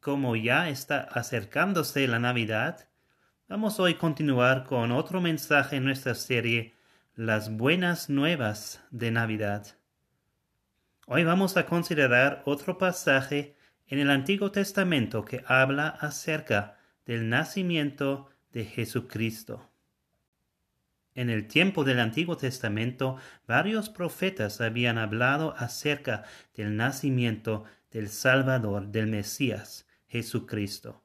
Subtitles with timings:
[0.00, 2.88] como ya está acercándose la Navidad,
[3.48, 6.74] vamos hoy a continuar con otro mensaje en nuestra serie
[7.14, 9.66] Las buenas nuevas de Navidad.
[11.06, 13.56] Hoy vamos a considerar otro pasaje
[13.88, 19.68] en el Antiguo Testamento que habla acerca del nacimiento de Jesucristo.
[21.14, 28.86] En el tiempo del Antiguo Testamento, varios profetas habían hablado acerca del nacimiento del Salvador,
[28.86, 31.04] del Mesías, Jesucristo.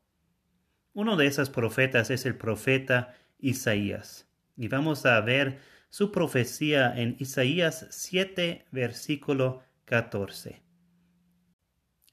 [0.93, 4.27] Uno de esos profetas es el profeta Isaías.
[4.57, 5.59] Y vamos a ver
[5.89, 10.63] su profecía en Isaías 7, versículo 14.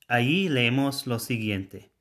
[0.07, 1.93] Ahí leemos lo siguiente.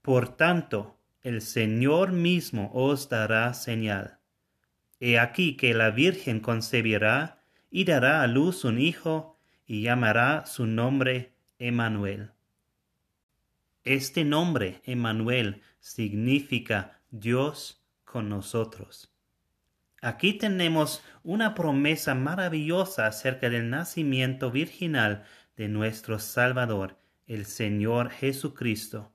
[0.00, 4.20] Por tanto, el Señor mismo os dará señal.
[5.00, 10.66] He aquí que la Virgen concebirá y dará a luz un hijo y llamará su
[10.66, 12.32] nombre Emanuel.
[13.88, 19.14] Este nombre, Emanuel, significa Dios con nosotros.
[20.02, 25.24] Aquí tenemos una promesa maravillosa acerca del nacimiento virginal
[25.56, 29.10] de nuestro Salvador, el Señor Jesucristo.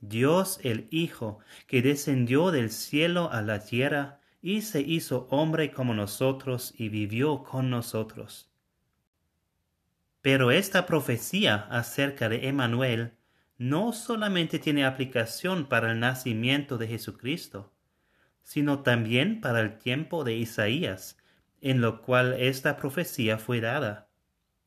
[0.00, 5.94] Dios el Hijo, que descendió del cielo a la tierra y se hizo hombre como
[5.94, 8.52] nosotros y vivió con nosotros.
[10.22, 13.14] Pero esta profecía acerca de Emanuel
[13.56, 17.72] no solamente tiene aplicación para el nacimiento de Jesucristo,
[18.42, 21.18] sino también para el tiempo de Isaías,
[21.60, 24.08] en lo cual esta profecía fue dada,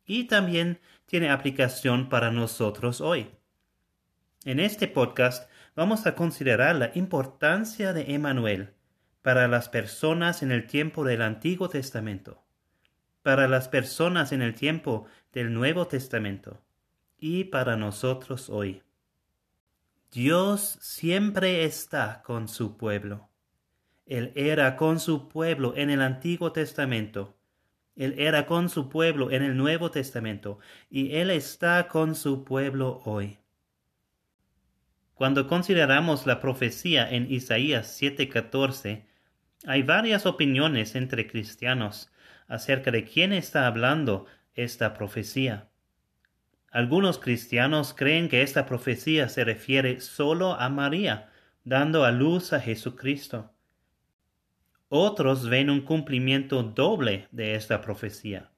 [0.05, 3.29] y también tiene aplicación para nosotros hoy.
[4.45, 8.73] En este podcast vamos a considerar la importancia de Emanuel
[9.21, 12.43] para las personas en el tiempo del Antiguo Testamento,
[13.21, 16.63] para las personas en el tiempo del Nuevo Testamento,
[17.17, 18.83] y para nosotros hoy.
[20.11, 23.29] Dios siempre está con su pueblo.
[24.05, 27.37] Él era con su pueblo en el Antiguo Testamento.
[27.95, 30.59] Él era con su pueblo en el Nuevo Testamento.
[30.89, 33.39] Y Él está con su pueblo hoy.
[35.13, 39.07] Cuando consideramos la profecía en Isaías 7:14,
[39.65, 42.11] hay varias opiniones entre cristianos
[42.47, 45.69] acerca de quién está hablando esta profecía.
[46.77, 51.31] Algunos cristianos creen que esta profecía se refiere solo a María,
[51.63, 53.51] dando a luz a Jesucristo.
[54.87, 58.51] Otros ven un cumplimiento doble de esta profecía.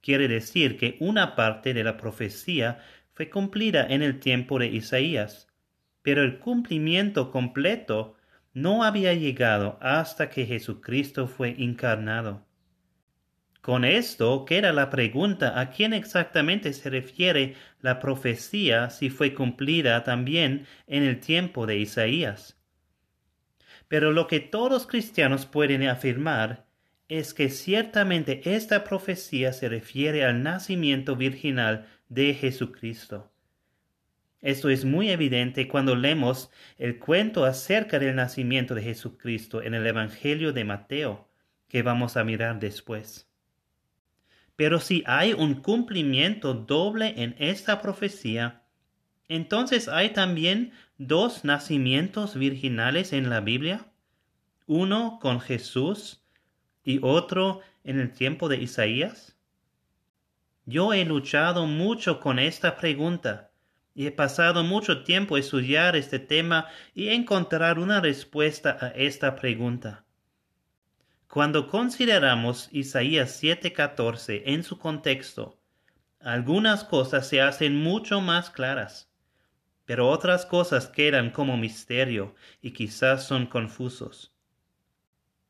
[0.00, 2.80] Quiere decir que una parte de la profecía
[3.12, 5.46] fue cumplida en el tiempo de Isaías,
[6.02, 8.16] pero el cumplimiento completo
[8.52, 12.44] no había llegado hasta que Jesucristo fue encarnado.
[13.64, 20.04] Con esto queda la pregunta a quién exactamente se refiere la profecía si fue cumplida
[20.04, 22.60] también en el tiempo de Isaías.
[23.88, 26.66] Pero lo que todos cristianos pueden afirmar
[27.08, 33.32] es que ciertamente esta profecía se refiere al nacimiento virginal de Jesucristo.
[34.42, 39.86] Esto es muy evidente cuando leemos el cuento acerca del nacimiento de Jesucristo en el
[39.86, 41.30] Evangelio de Mateo,
[41.66, 43.30] que vamos a mirar después.
[44.56, 48.62] Pero si hay un cumplimiento doble en esta profecía,
[49.28, 53.86] entonces hay también dos nacimientos virginales en la Biblia,
[54.66, 56.22] uno con Jesús
[56.84, 59.36] y otro en el tiempo de Isaías.
[60.66, 63.50] Yo he luchado mucho con esta pregunta
[63.94, 70.03] y he pasado mucho tiempo estudiar este tema y encontrar una respuesta a esta pregunta.
[71.34, 75.58] Cuando consideramos Isaías 7:14 en su contexto,
[76.20, 79.10] algunas cosas se hacen mucho más claras,
[79.84, 84.32] pero otras cosas quedan como misterio y quizás son confusos.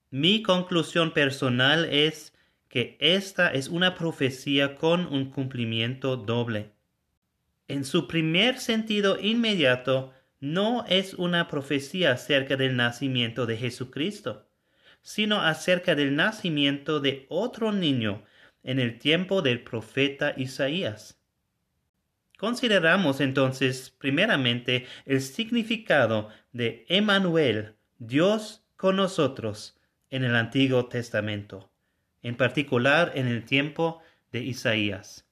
[0.08, 2.32] Mi conclusión personal es
[2.70, 6.72] que esta es una profecía con un cumplimiento doble.
[7.68, 14.46] En su primer sentido inmediato, no es una profecía acerca del nacimiento de Jesucristo
[15.04, 18.24] sino acerca del nacimiento de otro niño
[18.62, 21.20] en el tiempo del profeta Isaías.
[22.38, 29.78] Consideramos entonces primeramente el significado de Emmanuel, Dios con nosotros,
[30.10, 31.70] en el Antiguo Testamento,
[32.22, 34.00] en particular en el tiempo
[34.32, 35.28] de Isaías.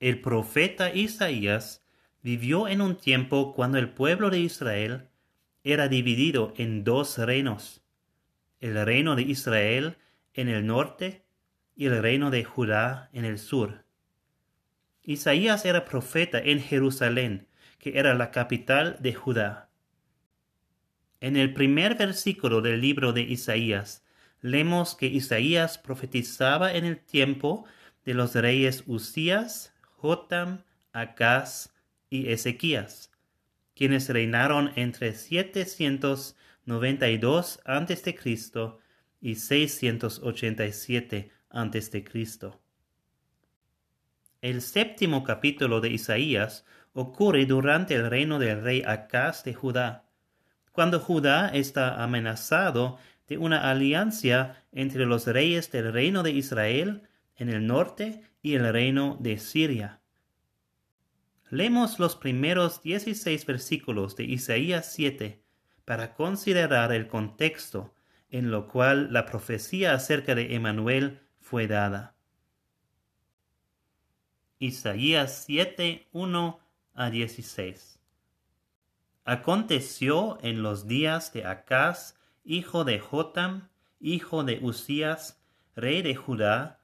[0.00, 1.84] El profeta Isaías
[2.22, 5.09] vivió en un tiempo cuando el pueblo de Israel
[5.64, 7.82] era dividido en dos reinos,
[8.60, 9.96] el reino de Israel
[10.34, 11.24] en el norte
[11.76, 13.84] y el reino de Judá en el sur.
[15.02, 17.48] Isaías era profeta en Jerusalén,
[17.78, 19.70] que era la capital de Judá.
[21.20, 24.04] En el primer versículo del libro de Isaías,
[24.40, 27.66] leemos que Isaías profetizaba en el tiempo
[28.04, 31.74] de los reyes Usías, Jotam, Acaz
[32.08, 33.09] y Ezequías,
[33.80, 38.14] quienes reinaron entre 792 a.C.
[39.22, 42.04] y 687 a.C.
[44.42, 50.10] El séptimo capítulo de Isaías ocurre durante el reino del rey Acaz de Judá,
[50.72, 52.98] cuando Judá está amenazado
[53.28, 58.70] de una alianza entre los reyes del reino de Israel en el norte y el
[58.70, 59.99] reino de Siria.
[61.50, 65.42] Leemos los primeros 16 versículos de Isaías 7
[65.84, 67.92] para considerar el contexto
[68.30, 72.14] en lo cual la profecía acerca de Emanuel fue dada.
[74.60, 76.60] Isaías 7, 1
[76.94, 77.98] a 16.
[79.24, 82.14] Aconteció en los días de Acaz,
[82.44, 85.42] hijo de Jotam, hijo de Usías,
[85.74, 86.80] rey de Judá,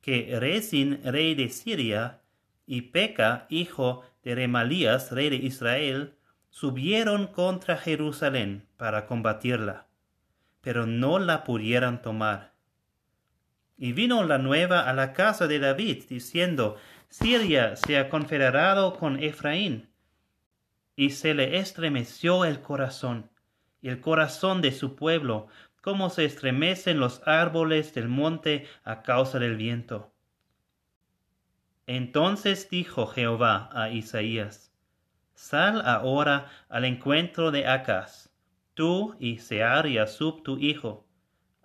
[0.00, 2.22] que Rezin, rey de Siria,
[2.68, 6.14] y Peca, hijo de Remalías, rey de Israel,
[6.50, 9.86] subieron contra Jerusalén para combatirla,
[10.60, 12.52] pero no la pudieran tomar.
[13.78, 16.76] Y vino la nueva a la casa de David, diciendo,
[17.08, 19.88] Siria se ha confederado con Efraín.
[20.94, 23.30] Y se le estremeció el corazón,
[23.80, 25.48] y el corazón de su pueblo,
[25.80, 30.12] como se estremecen los árboles del monte a causa del viento.
[31.88, 34.74] Entonces dijo Jehová a Isaías,
[35.32, 38.28] Sal ahora al encuentro de Acaz,
[38.74, 41.06] tú y Sear y Asub tu hijo,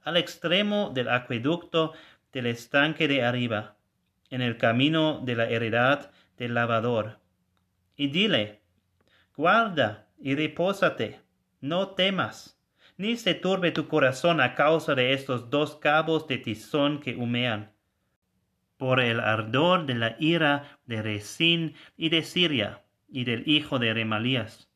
[0.01, 1.91] al extremo del acueducto
[2.31, 3.75] del estanque de arriba,
[4.29, 7.19] en el camino de la heredad del lavador.
[7.97, 8.61] Y dile,
[9.35, 11.19] guarda y repósate,
[11.59, 12.57] no temas,
[12.95, 17.72] ni se turbe tu corazón a causa de estos dos cabos de tizón que humean.
[18.77, 23.93] Por el ardor de la ira de Resín y de Siria y del hijo de
[23.93, 24.69] Remalías.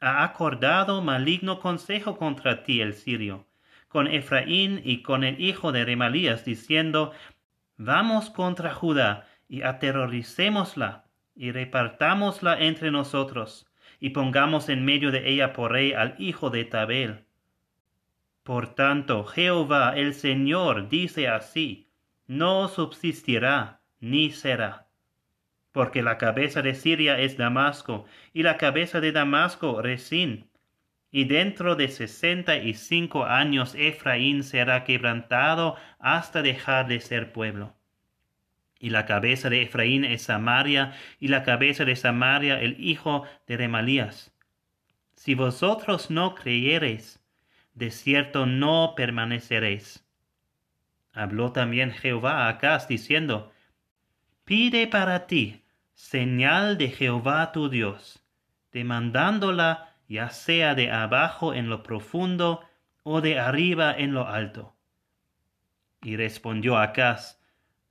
[0.00, 3.46] Ha acordado maligno consejo contra ti el sirio,
[3.88, 7.12] con Efraín y con el hijo de Remalías, diciendo,
[7.76, 11.04] Vamos contra Judá y aterroricémosla
[11.34, 13.66] y repartámosla entre nosotros
[14.00, 17.24] y pongamos en medio de ella por rey al hijo de Tabel.
[18.42, 21.85] Por tanto, Jehová el Señor dice así,
[22.26, 24.86] no subsistirá ni será.
[25.72, 30.50] Porque la cabeza de Siria es Damasco, y la cabeza de Damasco Resín.
[31.10, 37.74] Y dentro de sesenta y cinco años Efraín será quebrantado hasta dejar de ser pueblo.
[38.78, 43.56] Y la cabeza de Efraín es Samaria, y la cabeza de Samaria el hijo de
[43.56, 44.34] Remalías.
[45.14, 47.22] Si vosotros no creyereis,
[47.74, 50.05] de cierto no permaneceréis.
[51.16, 53.50] Habló también Jehová a Acaz, diciendo,
[54.44, 55.64] Pide para ti
[55.94, 58.22] señal de Jehová tu Dios,
[58.70, 62.60] demandándola ya sea de abajo en lo profundo
[63.02, 64.76] o de arriba en lo alto.
[66.02, 67.40] Y respondió Acaz,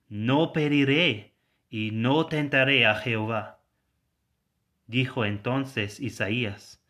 [0.08, 1.34] no pediré
[1.68, 3.58] y no tentaré a Jehová.
[4.86, 6.80] Dijo entonces Isaías,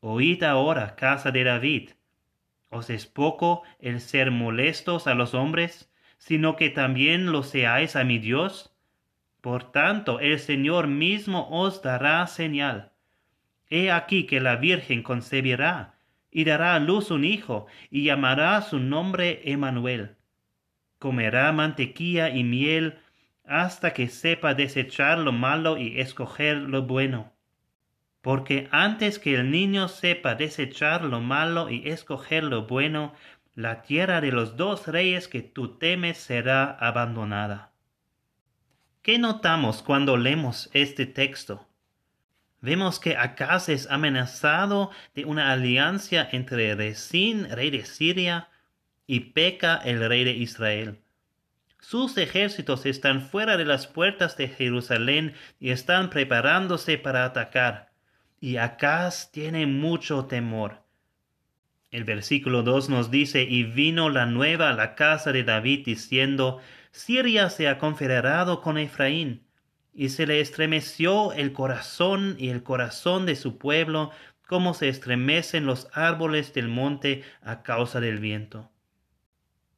[0.00, 1.90] Oíd ahora, casa de David,
[2.68, 8.04] ¿os es poco el ser molestos a los hombres, sino que también lo seáis a
[8.04, 8.74] mi Dios?
[9.40, 12.92] Por tanto, el Señor mismo os dará señal.
[13.68, 15.94] He aquí que la Virgen concebirá
[16.30, 20.16] y dará a luz un hijo, y llamará su nombre Emanuel
[20.98, 22.98] comerá mantequilla y miel
[23.44, 27.32] hasta que sepa desechar lo malo y escoger lo bueno.
[28.26, 33.14] Porque antes que el niño sepa desechar lo malo y escoger lo bueno,
[33.54, 37.70] la tierra de los dos reyes que tú temes será abandonada.
[39.02, 41.68] ¿Qué notamos cuando leemos este texto?
[42.60, 48.48] Vemos que Acaz es amenazado de una alianza entre Resín, rey de Siria,
[49.06, 50.98] y peca el rey de Israel.
[51.78, 57.85] Sus ejércitos están fuera de las puertas de Jerusalén y están preparándose para atacar.
[58.46, 60.84] Y Acaz tiene mucho temor.
[61.90, 66.60] El versículo 2 nos dice, y vino la nueva a la casa de David diciendo,
[66.92, 69.48] Siria se ha confederado con Efraín,
[69.92, 74.12] y se le estremeció el corazón y el corazón de su pueblo,
[74.46, 78.70] como se estremecen los árboles del monte a causa del viento.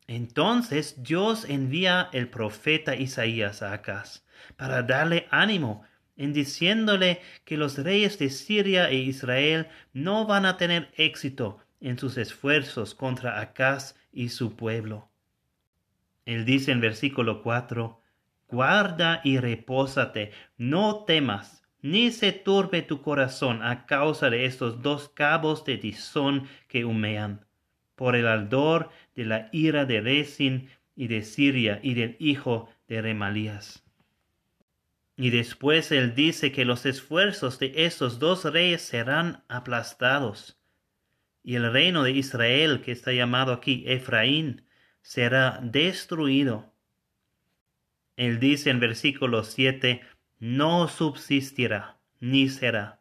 [0.06, 4.26] Entonces Dios envía el profeta Isaías a Acaz
[4.58, 5.86] para darle ánimo
[6.18, 11.98] en diciéndole que los reyes de Siria e Israel no van a tener éxito en
[11.98, 15.08] sus esfuerzos contra Acaz y su pueblo.
[16.26, 18.02] Él dice en versículo 4,
[18.48, 25.08] Guarda y repósate, no temas, ni se turbe tu corazón a causa de estos dos
[25.08, 27.46] cabos de tizón que humean,
[27.94, 33.02] por el ardor de la ira de Rezin y de Siria y del hijo de
[33.02, 33.87] Remalías.
[35.20, 40.60] Y después él dice que los esfuerzos de estos dos reyes serán aplastados,
[41.42, 44.64] y el reino de Israel, que está llamado aquí Efraín,
[45.02, 46.72] será destruido.
[48.16, 50.02] Él dice en versículo 7,
[50.38, 53.00] no subsistirá, ni será,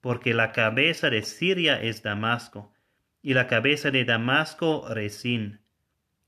[0.00, 2.74] porque la cabeza de Siria es Damasco,
[3.22, 5.60] y la cabeza de Damasco Resín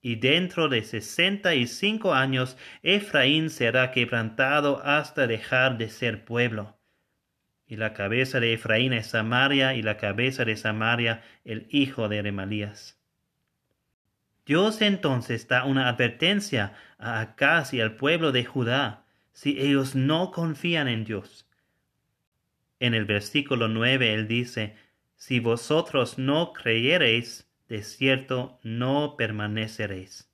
[0.06, 6.78] y dentro de sesenta y cinco años Efraín será quebrantado hasta dejar de ser pueblo.
[7.66, 12.22] Y la cabeza de Efraín es Samaria, y la cabeza de Samaria el hijo de
[12.22, 13.00] Remalías.
[14.44, 20.30] Dios entonces da una advertencia a Acaz y al pueblo de Judá, si ellos no
[20.30, 21.48] confían en Dios.
[22.78, 24.76] En el versículo nueve él dice,
[25.16, 30.30] Si vosotros no creyereis, de cierto no permaneceréis.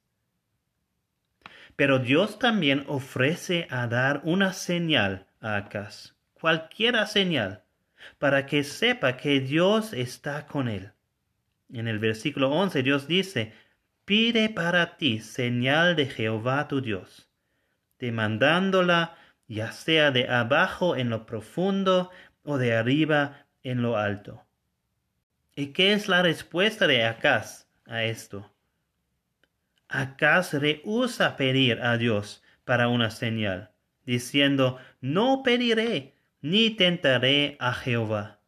[1.77, 7.65] Pero Dios también ofrece a dar una señal a Acaz, cualquiera señal,
[8.19, 10.93] para que sepa que Dios está con él.
[11.73, 13.55] En el versículo 11 Dios dice,
[14.05, 17.31] pide para ti señal de Jehová tu Dios,
[17.99, 19.17] demandándola
[19.49, 22.11] ya sea de abajo en lo profundo
[22.43, 24.42] o de arriba en lo alto.
[25.55, 28.51] ¿Y qué es la respuesta de Acaz a esto?
[29.89, 33.71] Acaz rehúsa pedir a Dios para una señal,
[34.07, 38.41] diciendo, no pediré ni tentaré a Jehová.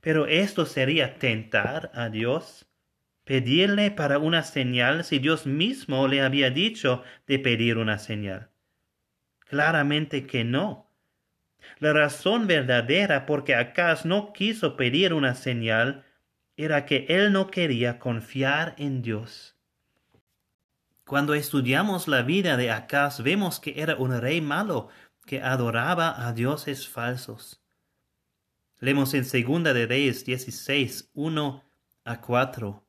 [0.00, 2.68] Pero esto sería tentar a Dios,
[3.24, 8.50] pedirle para una señal si Dios mismo le había dicho de pedir una señal.
[9.40, 10.85] Claramente que no.
[11.78, 16.04] La razón verdadera por que Acaz no quiso pedir una señal
[16.56, 19.56] era que él no quería confiar en Dios.
[21.04, 24.88] Cuando estudiamos la vida de Acaz vemos que era un rey malo
[25.26, 27.62] que adoraba a dioses falsos.
[28.78, 31.64] Leemos en Segunda de Reyes 16, 1
[32.04, 32.86] a 4.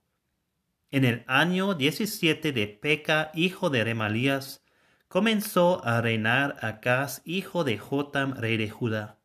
[0.91, 4.63] En el año 17 de Peca, hijo de Remalías,
[5.07, 9.19] comenzó a reinar Acaz, hijo de Jotam, rey de Judá.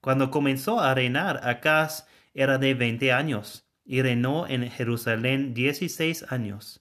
[0.00, 6.80] Cuando comenzó a reinar Acaz era de veinte años, y reinó en Jerusalén dieciséis años,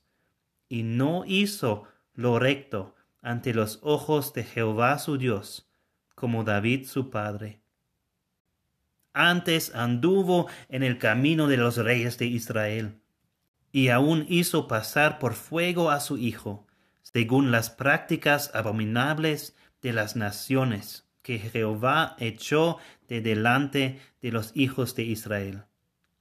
[0.67, 5.67] y no hizo lo recto ante los ojos de Jehová su Dios,
[6.13, 7.61] como David su padre.
[9.11, 13.01] Antes anduvo en el camino de los reyes de Israel,
[13.71, 16.67] y aún hizo pasar por fuego a su hijo,
[17.13, 24.95] según las prácticas abominables de las naciones que Jehová echó de delante de los hijos
[24.95, 25.63] de Israel.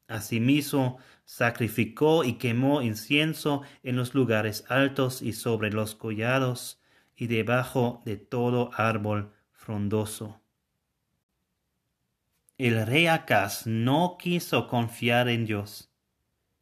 [0.06, 6.80] Asimismo, sacrificó y quemó incienso en los lugares altos y sobre los collados
[7.16, 10.40] y debajo de todo árbol frondoso.
[12.56, 15.90] El rey Acaz no quiso confiar en Dios.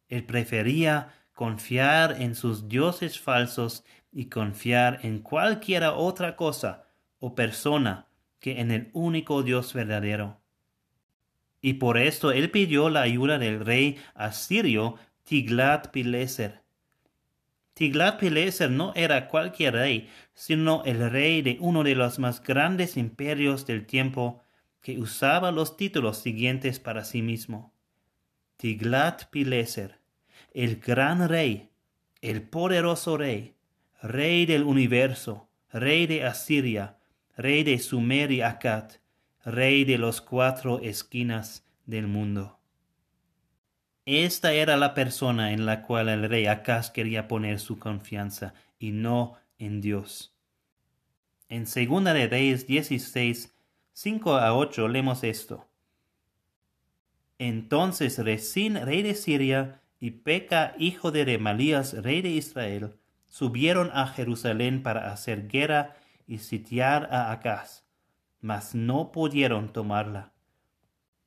[0.09, 6.87] Él prefería confiar en sus dioses falsos y confiar en cualquiera otra cosa
[7.19, 8.07] o persona
[8.39, 10.39] que en el único Dios verdadero.
[11.61, 14.95] Y por esto él pidió la ayuda del rey asirio
[15.27, 16.61] Tiglat-Pileser.
[17.73, 23.65] Tiglat-Pileser no era cualquier rey, sino el rey de uno de los más grandes imperios
[23.65, 24.41] del tiempo
[24.81, 27.73] que usaba los títulos siguientes para sí mismo.
[28.57, 29.99] Tiglat-Pileser,
[30.53, 31.69] el gran rey,
[32.21, 33.56] el poderoso rey,
[34.01, 36.97] Rey del universo, Rey de Asiria,
[37.35, 38.91] Rey de Sumer y Akkad,
[39.43, 42.59] Rey de los cuatro esquinas del mundo.
[44.05, 48.91] Esta era la persona en la cual el rey Acaz quería poner su confianza y
[48.91, 50.33] no en Dios.
[51.49, 53.53] En Segunda de Reyes 16,
[53.93, 55.67] 5 a 8 leemos esto.
[57.39, 62.93] Entonces Resín, rey de Siria, y Peca, hijo de Remalías, rey de Israel,
[63.27, 67.85] subieron a Jerusalén para hacer guerra y sitiar a Acaz,
[68.41, 70.33] mas no pudieron tomarla.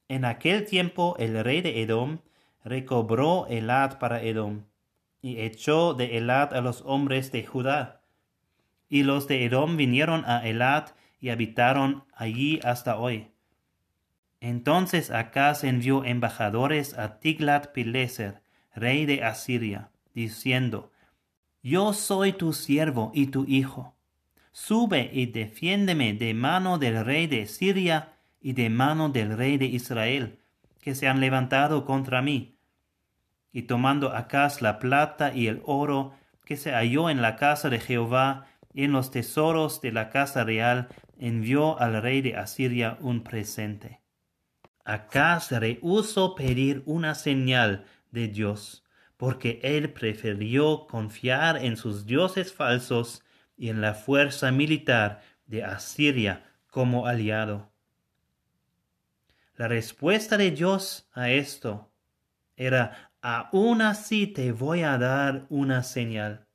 [0.08, 2.18] En aquel tiempo el rey de Edom
[2.64, 4.64] recobró Elad para Edom,
[5.22, 8.02] y echó de Elad a los hombres de Judá.
[8.88, 10.88] Y los de Edom vinieron a Elad
[11.20, 13.30] y habitaron allí hasta hoy.
[14.40, 18.40] Entonces Acaz envió embajadores a Tiglat-Pileser,
[18.74, 20.90] rey de Asiria, diciendo,
[21.62, 23.94] Yo soy tu siervo y tu hijo.
[24.52, 29.66] Sube y defiéndeme de mano del rey de Siria y de mano del rey de
[29.66, 30.38] Israel,
[30.80, 32.56] que se han levantado contra mí.
[33.52, 36.14] Y tomando Acaz la plata y el oro
[36.44, 40.44] que se halló en la casa de Jehová y en los tesoros de la casa
[40.44, 40.88] real,
[41.18, 44.00] envió al rey de Asiria un presente.
[44.84, 48.84] Acaz rehusó pedir una señal de Dios,
[49.20, 53.22] porque él prefirió confiar en sus dioses falsos
[53.54, 57.70] y en la fuerza militar de Asiria como aliado.
[59.56, 61.92] La respuesta de Dios a esto
[62.56, 66.46] era, aún así te voy a dar una señal.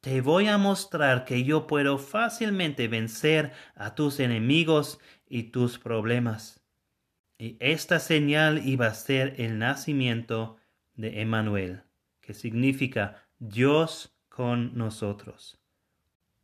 [0.00, 6.62] Te voy a mostrar que yo puedo fácilmente vencer a tus enemigos y tus problemas.
[7.38, 10.58] Y esta señal iba a ser el nacimiento
[10.94, 11.83] de Emmanuel,
[12.24, 15.58] que significa Dios con nosotros.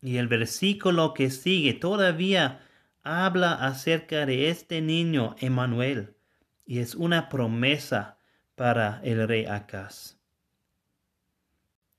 [0.02, 2.60] Y el versículo que sigue todavía
[3.02, 6.16] habla acerca de este niño Emmanuel,
[6.66, 8.18] y es una promesa
[8.54, 10.18] para el rey Acaz.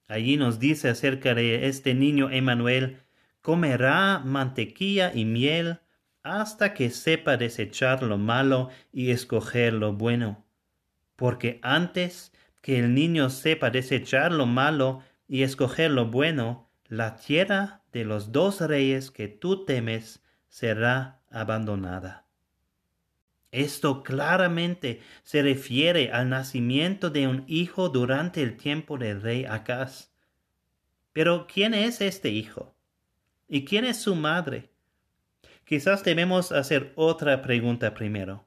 [0.07, 2.99] Allí nos dice acerca de este niño Emmanuel,
[3.41, 5.79] comerá mantequilla y miel
[6.23, 10.45] hasta que sepa desechar lo malo y escoger lo bueno.
[11.15, 12.31] Porque antes
[12.61, 18.31] que el niño sepa desechar lo malo y escoger lo bueno, la tierra de los
[18.31, 22.25] dos reyes que tú temes será abandonada.
[23.51, 30.11] Esto claramente se refiere al nacimiento de un hijo durante el tiempo del rey Acaz.
[31.11, 32.73] Pero ¿quién es este hijo?
[33.49, 34.69] ¿Y quién es su madre?
[35.65, 38.45] Quizás debemos hacer otra pregunta primero.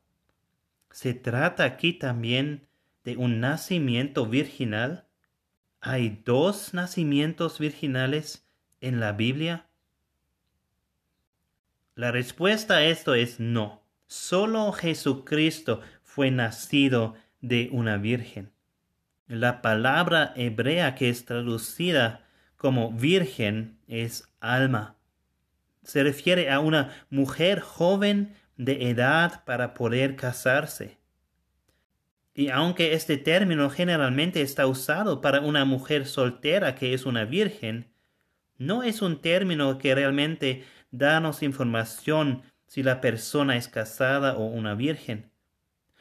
[0.91, 2.67] ¿Se trata aquí también
[3.05, 5.07] de un nacimiento virginal?
[5.81, 8.49] ¿Hay dos nacimientos virginales
[8.81, 9.67] en la Biblia?
[11.95, 13.83] La respuesta a esto es no.
[14.07, 18.53] Solo Jesucristo fue nacido de una virgen.
[19.27, 24.97] La palabra hebrea que es traducida como virgen es alma
[25.85, 30.99] se refiere a una mujer joven de edad para poder casarse.
[32.35, 37.93] Y aunque este término generalmente está usado para una mujer soltera que es una virgen,
[38.59, 44.75] no es un término que realmente danos información si la persona es casada o una
[44.75, 45.31] virgen.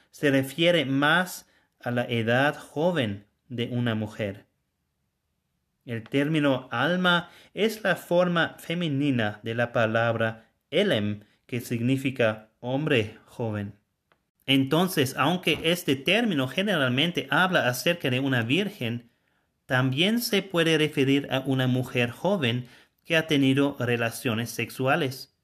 [0.10, 1.48] Se refiere más
[1.80, 4.48] a la edad joven de una mujer.
[5.86, 13.83] El término alma es la forma femenina de la palabra elem, que significa hombre joven.
[14.46, 19.10] Entonces, aunque este término generalmente habla acerca de una virgen,
[19.66, 22.68] también se puede referir a una mujer joven
[23.06, 25.36] que ha tenido relaciones sexuales,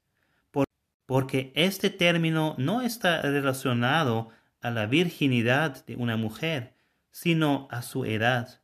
[1.06, 6.74] porque este término no está relacionado a la virginidad de una mujer,
[7.10, 8.60] sino a su edad.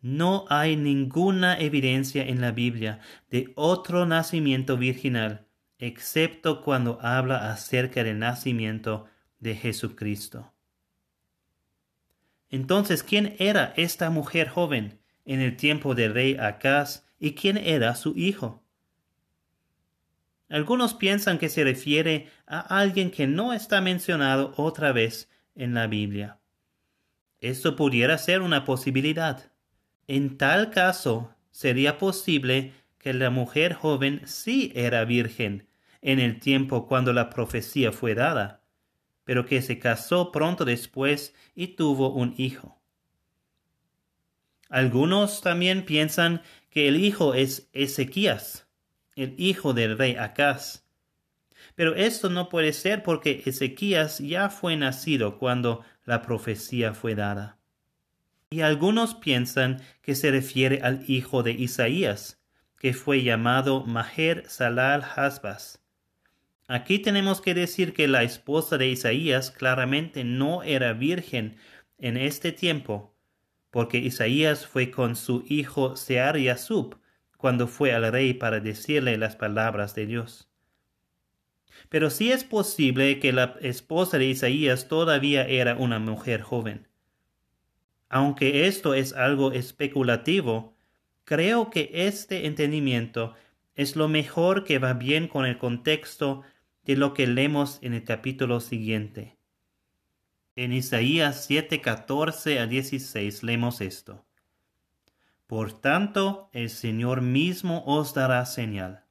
[0.00, 5.46] No hay ninguna evidencia en la Biblia de otro nacimiento virginal,
[5.78, 9.06] excepto cuando habla acerca del nacimiento
[9.38, 10.52] de Jesucristo.
[12.50, 17.94] Entonces, ¿quién era esta mujer joven en el tiempo del rey Acaz y quién era
[17.96, 18.62] su hijo?
[20.48, 25.88] Algunos piensan que se refiere a alguien que no está mencionado otra vez en la
[25.88, 26.38] Biblia.
[27.40, 29.50] Esto pudiera ser una posibilidad.
[30.06, 35.66] En tal caso, sería posible que la mujer joven sí era virgen
[36.00, 38.62] en el tiempo cuando la profecía fue dada,
[39.26, 42.80] pero que se casó pronto después y tuvo un hijo.
[44.70, 48.68] Algunos también piensan que el hijo es Ezequías,
[49.16, 50.84] el hijo del rey Acaz.
[51.74, 57.58] Pero esto no puede ser porque Ezequías ya fue nacido cuando la profecía fue dada.
[58.50, 62.40] Y algunos piensan que se refiere al hijo de Isaías,
[62.78, 65.82] que fue llamado Maher Salal Hasbas.
[66.68, 71.56] Aquí tenemos que decir que la esposa de Isaías claramente no era virgen
[71.98, 73.14] en este tiempo,
[73.70, 76.36] porque Isaías fue con su hijo Sear
[77.36, 80.48] cuando fue al rey para decirle las palabras de Dios.
[81.88, 86.88] Pero sí es posible que la esposa de Isaías todavía era una mujer joven.
[88.08, 90.74] Aunque esto es algo especulativo,
[91.24, 93.34] creo que este entendimiento
[93.74, 96.42] es lo mejor que va bien con el contexto
[96.86, 99.36] de lo que leemos en el capítulo siguiente.
[100.54, 104.24] En Isaías 7, 14 a 16 leemos esto.
[105.48, 109.04] Por tanto, el Señor mismo os dará señal.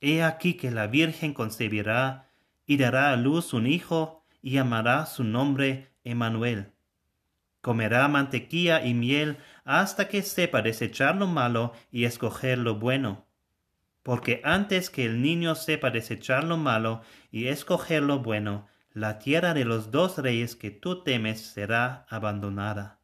[0.00, 2.30] He aquí que la Virgen concebirá
[2.66, 6.72] y dará a luz un hijo y llamará su nombre Emmanuel.
[7.62, 13.27] Comerá mantequilla y miel hasta que sepa desechar lo malo y escoger lo bueno
[14.08, 19.52] porque antes que el niño sepa desechar lo malo y escoger lo bueno, la tierra
[19.52, 23.00] de los dos reyes que tú temes será abandonada.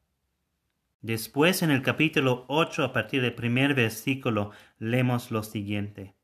[1.03, 6.15] Después en el capítulo 8 a partir del primer versículo leemos lo siguiente.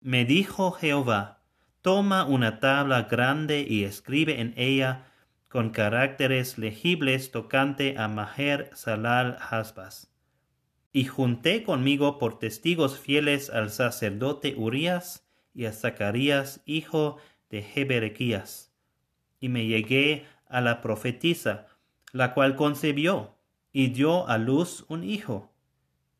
[0.00, 1.42] Me dijo Jehová,
[1.82, 5.08] toma una tabla grande y escribe en ella
[5.50, 10.13] con caracteres legibles tocante a Maher Salal Hasbas
[10.94, 17.16] y junté conmigo por testigos fieles al sacerdote Urías y a Zacarías, hijo
[17.50, 18.72] de Jeberequías.
[19.40, 21.66] Y me llegué a la profetisa,
[22.12, 23.34] la cual concebió
[23.72, 25.52] y dio a luz un hijo.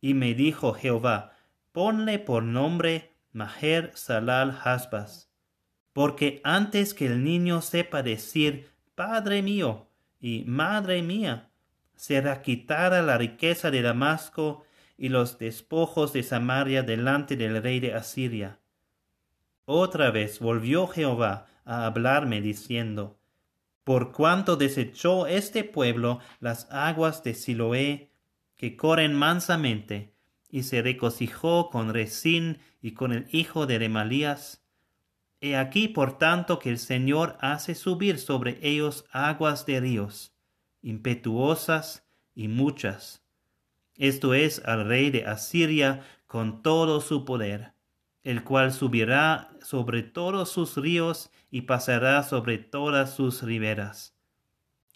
[0.00, 1.37] Y me dijo Jehová,
[1.70, 5.30] ponle por nombre Maher Salal Hasbas,
[5.92, 9.87] porque antes que el niño sepa decir, Padre mío
[10.18, 11.52] y Madre mía,
[11.96, 14.64] será quitada la riqueza de Damasco
[14.96, 18.61] y los despojos de Samaria delante del rey de Asiria.
[19.64, 23.18] Otra vez volvió Jehová a hablarme diciendo,
[23.83, 28.11] Por cuanto desechó este pueblo las aguas de Siloé,
[28.57, 30.12] que corren mansamente,
[30.50, 34.64] y se regocijó con Resín y con el hijo de Remalías,
[35.40, 40.34] He aquí por tanto que el Señor hace subir sobre ellos aguas de ríos,
[40.85, 43.25] impetuosas y muchas.
[43.97, 47.73] Esto es al rey de Asiria con todo su poder,
[48.23, 54.16] el cual subirá sobre todos sus ríos y pasará sobre todas sus riberas.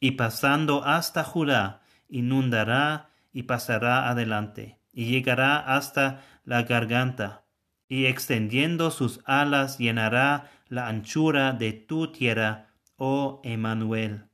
[0.00, 7.44] Y pasando hasta Judá, inundará y pasará adelante, y llegará hasta la garganta,
[7.88, 14.27] y extendiendo sus alas llenará la anchura de tu tierra, oh Emmanuel.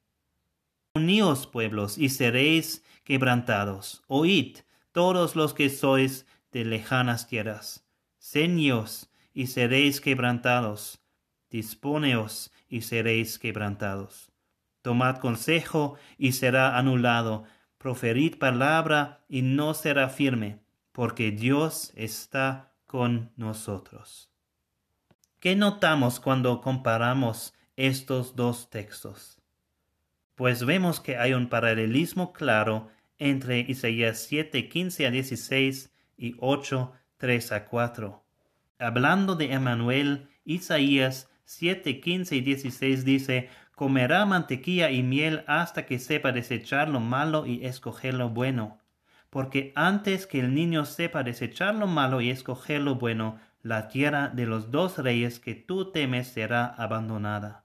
[0.96, 4.04] Uníos pueblos y seréis quebrantados.
[4.06, 4.58] Oíd
[4.92, 7.84] todos los que sois de lejanas tierras.
[8.20, 11.00] Ceños y seréis quebrantados.
[11.50, 14.30] Disponeos y seréis quebrantados.
[14.82, 17.42] Tomad consejo y será anulado.
[17.78, 20.60] Proferid palabra y no será firme,
[20.92, 24.30] porque Dios está con nosotros.
[25.40, 29.43] ¿Qué notamos cuando comparamos estos dos textos?
[30.34, 36.92] Pues vemos que hay un paralelismo claro entre Isaías 7, 15 a 16 y 8,
[37.18, 38.24] 3 a 4.
[38.78, 45.98] Hablando de Emmanuel, Isaías 7, 15 y 16 dice, comerá mantequilla y miel hasta que
[45.98, 48.78] sepa desechar lo malo y escoger lo bueno.
[49.30, 54.28] Porque antes que el niño sepa desechar lo malo y escoger lo bueno, la tierra
[54.28, 57.63] de los dos reyes que tú temes será abandonada.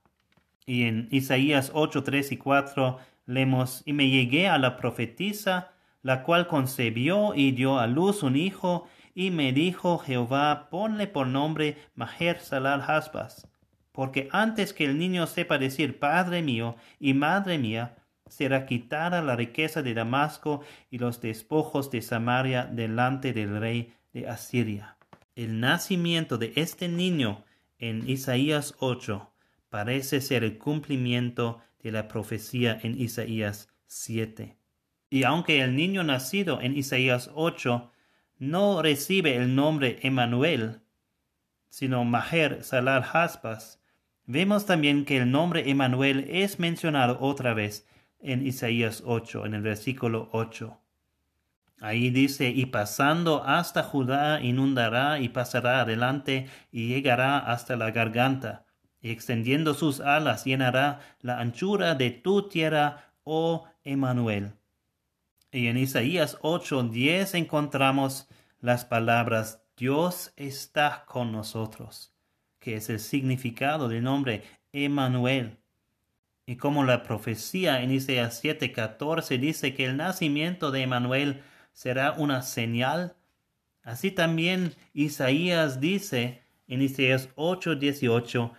[0.70, 5.72] Y en Isaías 8, 3 y 4 leemos, y me llegué a la profetisa,
[6.04, 11.26] la cual concebió y dio a luz un hijo, y me dijo Jehová, ponle por
[11.26, 13.48] nombre Maher Salal Hasbas,
[13.92, 17.96] porque antes que el niño sepa decir Padre mío y Madre mía,
[18.28, 24.30] será quitada la riqueza de Damasco y los despojos de Samaria delante del rey de
[24.30, 24.98] Asiria.
[25.36, 27.44] El nacimiento de este niño
[27.80, 29.29] en Isaías 8
[29.70, 34.58] parece ser el cumplimiento de la profecía en Isaías 7.
[35.10, 37.92] Y aunque el niño nacido en Isaías 8
[38.38, 40.82] no recibe el nombre Emmanuel,
[41.70, 43.82] sino Maher Salal Haspas,
[44.26, 47.88] vemos también que el nombre Emmanuel es mencionado otra vez
[48.20, 50.80] en Isaías 8, en el versículo 8.
[51.82, 58.66] Ahí dice, y pasando hasta Judá inundará y pasará adelante y llegará hasta la garganta
[59.02, 64.54] y extendiendo sus alas llenará la anchura de tu tierra, oh Emmanuel.
[65.52, 68.28] Y en Isaías 8:10 encontramos
[68.60, 72.14] las palabras Dios está con nosotros,
[72.60, 75.58] que es el significado del nombre Emmanuel.
[76.46, 82.42] Y como la profecía en Isaías 7:14 dice que el nacimiento de Emmanuel será una
[82.42, 83.16] señal,
[83.84, 88.52] así también Isaías dice en Isaías 8:18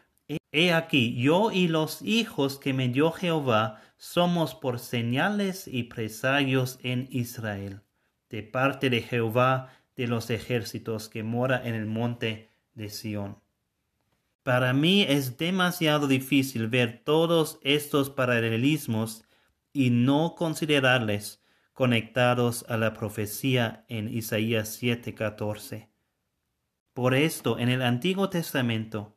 [0.53, 6.79] He aquí, yo y los hijos que me dio Jehová somos por señales y presagios
[6.83, 7.83] en Israel,
[8.29, 13.39] de parte de Jehová de los ejércitos que mora en el monte de Sión.
[14.43, 19.25] Para mí es demasiado difícil ver todos estos paralelismos
[19.73, 25.89] y no considerarles conectados a la profecía en Isaías 7:14.
[26.93, 29.17] Por esto, en el Antiguo Testamento,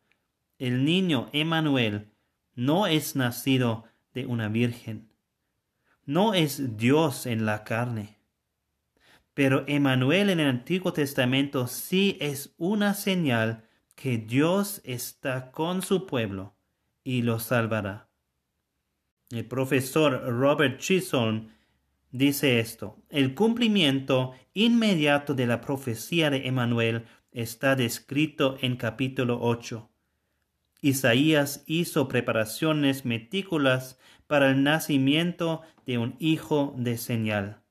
[0.63, 2.13] el niño Emmanuel
[2.55, 5.11] no es nacido de una virgen,
[6.05, 8.17] no es Dios en la carne.
[9.33, 16.05] Pero Emmanuel en el Antiguo Testamento sí es una señal que Dios está con su
[16.05, 16.55] pueblo
[17.03, 18.07] y lo salvará.
[19.31, 21.49] El profesor Robert Chisholm
[22.09, 29.89] dice esto, el cumplimiento inmediato de la profecía de Emmanuel está descrito en capítulo 8.
[30.83, 37.63] Isaías hizo preparaciones metículas para el nacimiento de un hijo de señal.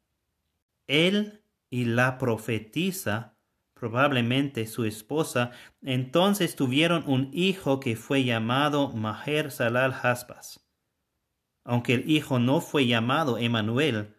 [0.86, 3.36] Él y la profetisa,
[3.74, 5.50] probablemente su esposa,
[5.82, 10.66] entonces tuvieron un hijo que fue llamado Maher Salal Haspas.
[11.64, 14.16] Aunque el hijo no fue llamado Emanuel,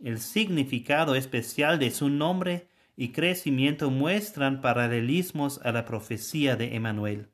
[0.00, 7.33] el significado especial de su nombre y crecimiento muestran paralelismos a la profecía de Emanuel.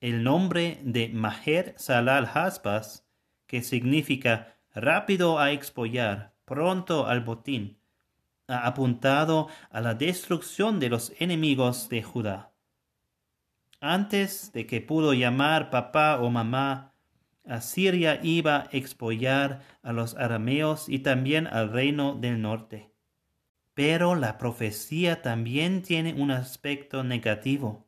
[0.00, 3.08] El nombre de Maher Salal Haspas,
[3.46, 7.78] que significa rápido a expollar, pronto al botín,
[8.46, 12.52] ha apuntado a la destrucción de los enemigos de Judá.
[13.80, 16.92] Antes de que pudo llamar papá o mamá,
[17.46, 22.90] Asiria iba a expollar a los arameos y también al reino del norte.
[23.72, 27.85] Pero la profecía también tiene un aspecto negativo.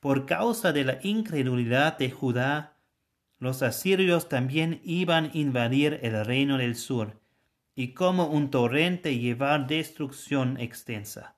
[0.00, 2.78] Por causa de la incredulidad de Judá,
[3.38, 7.20] los asirios también iban a invadir el reino del sur
[7.74, 11.36] y como un torrente llevar destrucción extensa.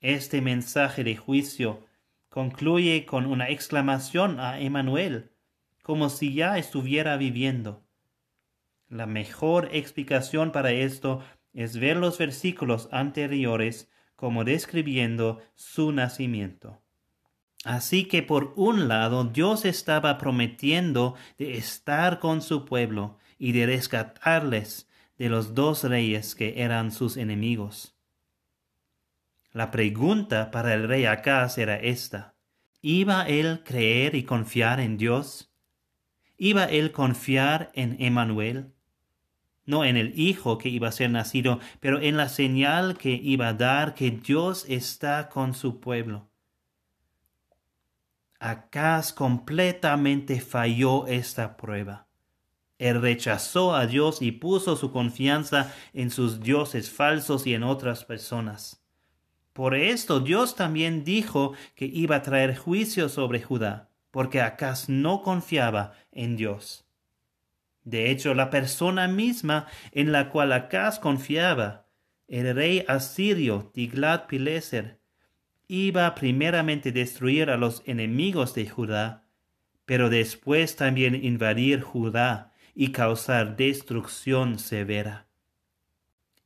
[0.00, 1.86] Este mensaje de juicio
[2.28, 5.32] concluye con una exclamación a Emmanuel,
[5.82, 7.84] como si ya estuviera viviendo.
[8.88, 11.22] La mejor explicación para esto
[11.52, 16.82] es ver los versículos anteriores como describiendo su nacimiento.
[17.68, 23.66] Así que por un lado Dios estaba prometiendo de estar con su pueblo y de
[23.66, 27.94] rescatarles de los dos reyes que eran sus enemigos.
[29.52, 32.34] La pregunta para el rey Acaz era esta.
[32.80, 35.52] ¿Iba él creer y confiar en Dios?
[36.38, 38.72] ¿Iba él confiar en Emmanuel?
[39.66, 43.48] no en el Hijo que iba a ser nacido, pero en la señal que iba
[43.48, 46.30] a dar que Dios está con su pueblo.
[48.40, 52.06] Acaz completamente falló esta prueba.
[52.78, 58.04] Él rechazó a Dios y puso su confianza en sus dioses falsos y en otras
[58.04, 58.80] personas.
[59.52, 65.22] Por esto Dios también dijo que iba a traer juicio sobre Judá, porque Acaz no
[65.22, 66.86] confiaba en Dios.
[67.82, 71.86] De hecho, la persona misma en la cual Acaz confiaba,
[72.28, 74.98] el rey asirio Tiglat-Pileser,
[75.68, 79.26] iba primeramente a destruir a los enemigos de Judá,
[79.84, 85.26] pero después también invadir Judá y causar destrucción severa.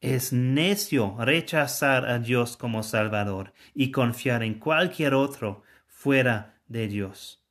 [0.00, 7.42] Es necio rechazar a Dios como Salvador y confiar en cualquier otro fuera de Dios.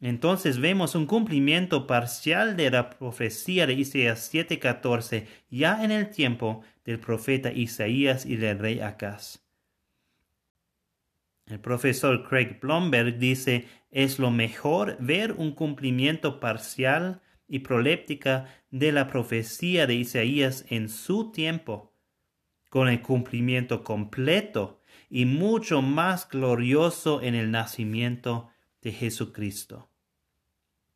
[0.00, 6.62] Entonces vemos un cumplimiento parcial de la profecía de Isaías 7:14 ya en el tiempo
[6.86, 9.44] del profeta Isaías y del rey Acaz.
[11.46, 18.92] El profesor Craig Blomberg dice, es lo mejor ver un cumplimiento parcial y proléptica de
[18.92, 21.92] la profecía de Isaías en su tiempo,
[22.68, 28.48] con el cumplimiento completo y mucho más glorioso en el nacimiento
[28.82, 29.88] de Jesucristo.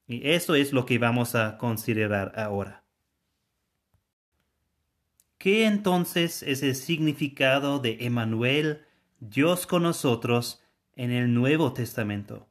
[0.07, 2.80] Y eso es lo que vamos a considerar ahora.
[5.41, 8.83] ¿Qué entonces es el significado de Emmanuel,
[9.21, 10.63] Dios con nosotros,
[10.97, 12.47] en el Nuevo Testamento?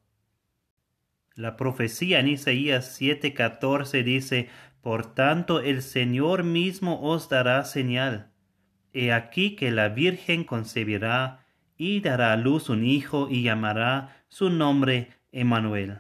[1.36, 4.50] La profecía en Isaías 7:14 dice,
[4.82, 8.32] Por tanto el Señor mismo os dará señal.
[8.92, 11.46] He aquí que la Virgen concebirá
[11.78, 16.00] y dará a luz un hijo y llamará su nombre Emmanuel.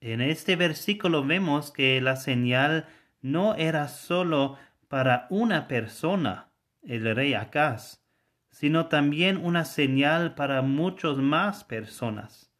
[0.00, 2.88] En este versículo vemos que la señal
[3.22, 4.56] no era solo
[4.88, 6.48] para una persona,
[6.82, 8.02] el rey Acaz,
[8.50, 12.50] sino también una señal para muchos más personas.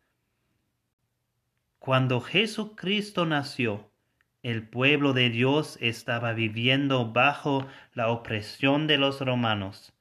[1.79, 3.91] Cuando Jesucristo nació,
[4.43, 9.93] el pueblo de Dios estaba viviendo bajo la opresión de los romanos,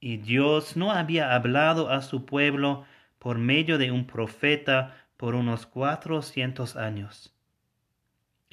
[0.00, 2.84] y Dios no había hablado a su pueblo
[3.18, 7.33] por medio de un profeta por unos cuatrocientos años.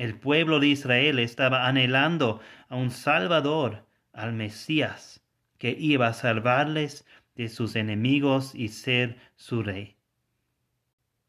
[0.02, 5.22] El pueblo de Israel estaba anhelando a un Salvador, al Mesías,
[5.60, 9.98] que iba a salvarles de sus enemigos y ser su rey.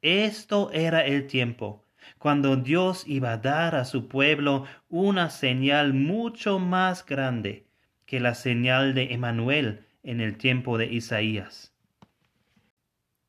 [0.01, 1.85] Esto era el tiempo
[2.17, 7.67] cuando Dios iba a dar a su pueblo una señal mucho más grande
[8.07, 11.75] que la señal de Emanuel en el tiempo de Isaías.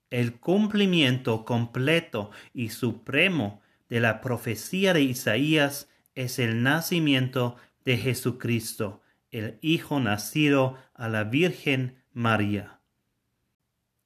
[0.09, 3.61] El cumplimiento completo y supremo
[3.93, 11.25] de la profecía de Isaías es el nacimiento de Jesucristo, el Hijo nacido a la
[11.25, 12.79] Virgen María.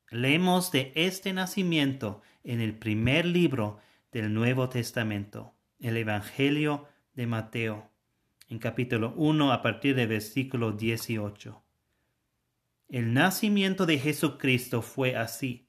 [0.10, 3.80] Leemos de este nacimiento en el primer libro
[4.12, 7.90] del Nuevo Testamento, el Evangelio de Mateo,
[8.50, 11.64] en capítulo 1 a partir del versículo 18.
[12.90, 15.67] El nacimiento de Jesucristo fue así.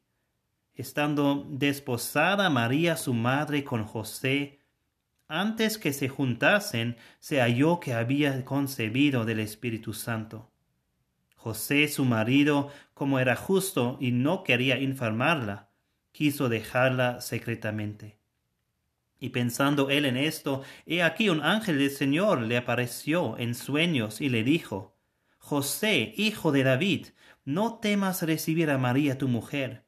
[0.79, 4.61] Estando desposada María su madre con José,
[5.27, 10.53] antes que se juntasen, se halló que había concebido del Espíritu Santo.
[11.35, 15.69] José, su marido, como era justo y no quería informarla,
[16.13, 18.21] quiso dejarla secretamente.
[19.19, 24.21] Y pensando él en esto, he aquí un ángel del Señor le apareció en sueños
[24.21, 24.97] y le dijo,
[25.39, 27.09] José, hijo de David,
[27.45, 29.88] no temas recibir a María tu mujer,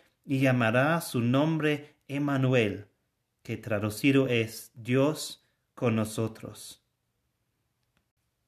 [0.25, 2.87] y llamará su nombre Emmanuel,
[3.43, 6.83] que traducido es Dios con nosotros.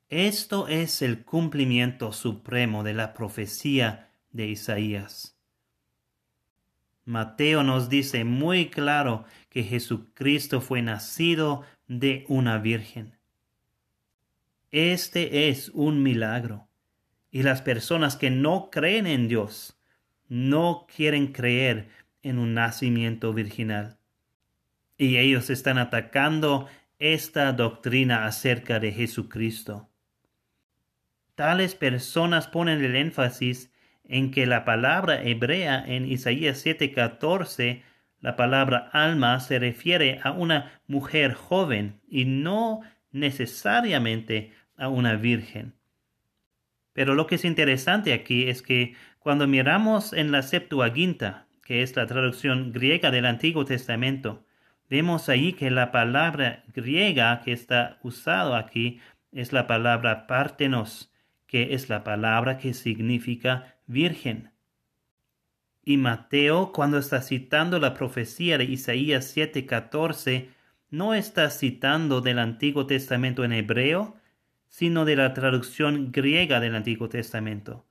[0.09, 5.35] Esto es el cumplimiento supremo de la profecía de Isaías.
[7.05, 13.17] Mateo nos dice muy claro que Jesucristo fue nacido de una virgen.
[14.71, 16.67] Este es un milagro.
[17.29, 19.77] Y las personas que no creen en Dios
[20.33, 21.89] no quieren creer
[22.23, 23.99] en un nacimiento virginal.
[24.97, 26.67] Y ellos están atacando
[26.97, 29.91] esta doctrina acerca de Jesucristo.
[31.35, 33.71] Tales personas ponen el énfasis
[34.05, 37.83] en que la palabra hebrea en Isaías 7:14,
[38.19, 45.75] la palabra alma se refiere a una mujer joven y no necesariamente a una virgen.
[46.93, 51.95] Pero lo que es interesante aquí es que cuando miramos en la Septuaginta, que es
[51.95, 54.45] la traducción griega del Antiguo Testamento,
[54.89, 58.99] vemos ahí que la palabra griega que está usado aquí
[59.31, 61.09] es la palabra partenos,
[61.47, 64.51] que es la palabra que significa virgen.
[65.85, 70.49] Y Mateo, cuando está citando la profecía de Isaías 7:14,
[70.89, 74.17] no está citando del Antiguo Testamento en hebreo,
[74.67, 77.85] sino de la traducción griega del Antiguo Testamento,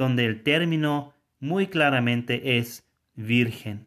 [0.00, 3.86] donde el término muy claramente es virgen.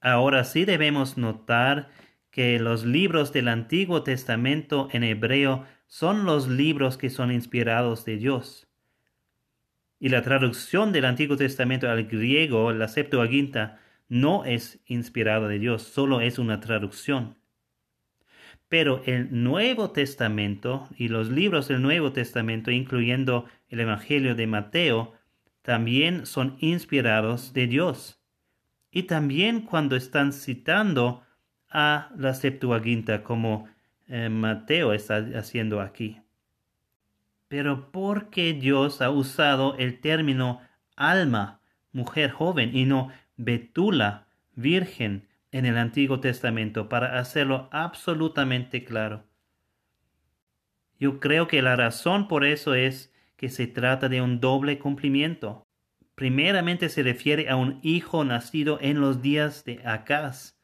[0.00, 1.90] Ahora sí debemos notar
[2.30, 8.16] que los libros del Antiguo Testamento en hebreo son los libros que son inspirados de
[8.16, 8.66] Dios.
[10.00, 15.82] Y la traducción del Antiguo Testamento al griego, la Septuaginta, no es inspirada de Dios,
[15.82, 17.36] solo es una traducción.
[18.68, 25.14] Pero el Nuevo Testamento y los libros del Nuevo Testamento, incluyendo el Evangelio de Mateo,
[25.62, 28.20] también son inspirados de Dios.
[28.90, 31.22] Y también cuando están citando
[31.70, 33.68] a la Septuaginta, como
[34.08, 36.20] eh, Mateo está haciendo aquí
[37.48, 40.60] pero porque Dios ha usado el término
[40.96, 41.60] alma,
[41.92, 49.24] mujer joven, y no betula, virgen, en el Antiguo Testamento, para hacerlo absolutamente claro.
[50.98, 55.64] Yo creo que la razón por eso es que se trata de un doble cumplimiento.
[56.16, 60.58] Primeramente se refiere a un hijo nacido en los días de Acaz,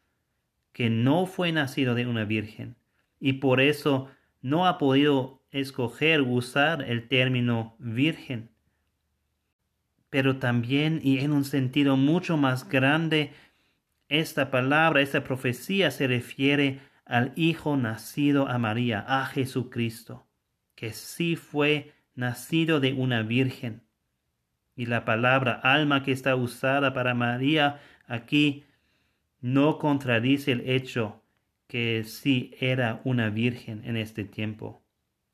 [0.72, 2.74] que no fue nacido de una virgen,
[3.20, 4.10] y por eso
[4.42, 8.50] no ha podido escoger usar el término virgen.
[10.14, 13.32] pero también y en un sentido mucho más grande,
[14.08, 20.26] esta palabra, esta profecía se refiere al Hijo nacido a María, a Jesucristo,
[20.74, 23.82] que sí fue nacido de una virgen.
[24.76, 28.64] Y la palabra alma que está usada para María aquí
[29.40, 31.22] no contradice el hecho
[31.66, 34.82] que sí era una virgen en este tiempo.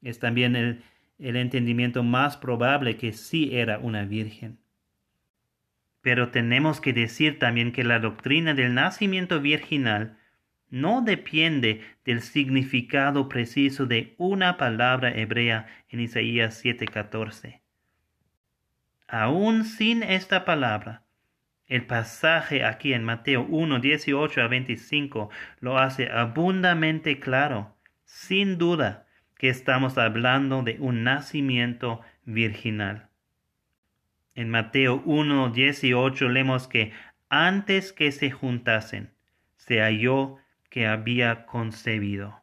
[0.02, 0.82] Es también el,
[1.18, 4.58] el entendimiento más probable que sí era una virgen.
[6.02, 10.16] Pero tenemos que decir también que la doctrina del nacimiento virginal
[10.70, 17.60] no depende del significado preciso de una palabra hebrea en Isaías 7:14.
[19.08, 21.02] Aún sin esta palabra,
[21.66, 25.30] el pasaje aquí en Mateo 1, 18 a 25
[25.60, 33.09] lo hace abundamente claro, sin duda, que estamos hablando de un nacimiento virginal.
[34.40, 36.92] En Mateo 1, 18 leemos que
[37.28, 39.10] antes que se juntasen,
[39.56, 40.38] se halló
[40.70, 42.40] que había concebido.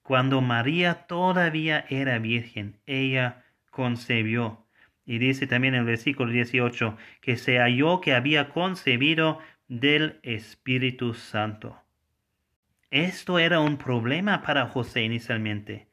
[0.00, 4.64] Cuando María todavía era virgen, ella concebió.
[5.04, 11.12] Y dice también en el versículo 18 que se halló que había concebido del Espíritu
[11.12, 11.78] Santo.
[12.90, 15.86] Esto era un problema para José inicialmente,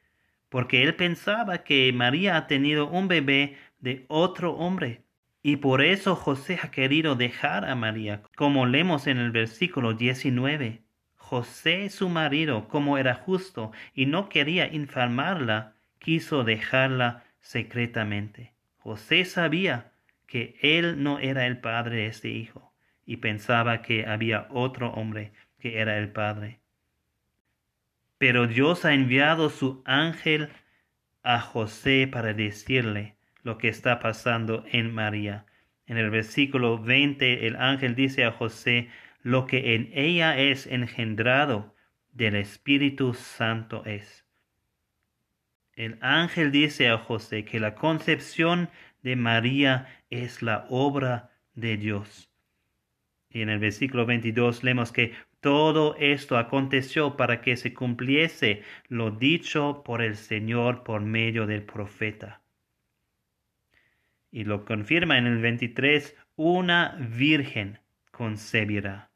[0.48, 5.02] porque él pensaba que María ha tenido un bebé de otro hombre.
[5.44, 10.82] Y por eso José ha querido dejar a María, como leemos en el versículo 19.
[11.14, 18.54] José su marido, como era justo y no quería infamarla, quiso dejarla secretamente.
[18.78, 19.92] José sabía
[20.26, 22.72] que él no era el padre de este hijo
[23.04, 25.30] y pensaba que había otro hombre
[25.60, 26.58] que era el padre.
[28.18, 30.48] Pero Dios ha enviado su ángel
[31.22, 33.15] a José para decirle
[33.46, 35.46] lo que está pasando en María.
[35.86, 38.88] En el versículo 20 el ángel dice a José,
[39.22, 41.72] lo que en ella es engendrado
[42.12, 44.26] del Espíritu Santo es.
[45.74, 48.68] El ángel dice a José que la concepción
[49.04, 52.28] de María es la obra de Dios.
[53.30, 59.12] Y en el versículo 22 leemos que todo esto aconteció para que se cumpliese lo
[59.12, 62.42] dicho por el Señor por medio del profeta.
[64.36, 67.78] Y lo confirma en el 23, una virgen
[68.10, 69.10] concebirá.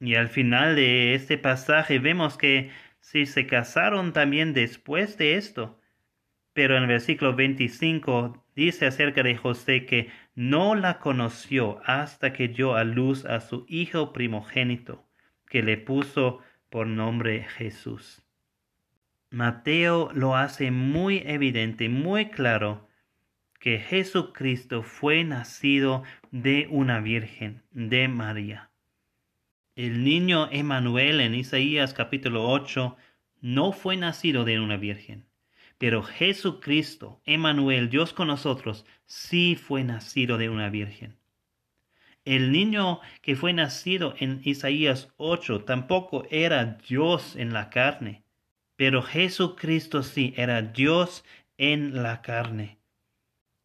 [0.00, 5.78] Y al final de este pasaje vemos que si se casaron también después de esto.
[6.54, 12.48] Pero en el versículo 25 dice acerca de José que no la conoció hasta que
[12.48, 15.06] dio a luz a su hijo primogénito,
[15.46, 16.40] que le puso
[16.70, 18.22] por nombre Jesús.
[19.28, 22.85] Mateo lo hace muy evidente, muy claro,
[23.58, 28.70] que Jesucristo fue nacido de una virgen, de María.
[29.74, 32.96] El niño Emanuel en Isaías capítulo 8
[33.40, 35.26] no fue nacido de una virgen,
[35.78, 41.16] pero Jesucristo, Emanuel, Dios con nosotros, sí fue nacido de una virgen.
[42.24, 48.24] El niño que fue nacido en Isaías 8 tampoco era Dios en la carne,
[48.74, 51.24] pero Jesucristo sí era Dios
[51.56, 52.78] en la carne.